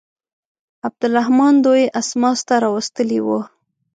[0.87, 3.41] عبدالرحمن دوی اسماس ته راوستلي وه.